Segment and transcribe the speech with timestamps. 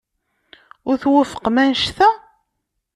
[0.89, 2.09] Ur twufqem anect-a?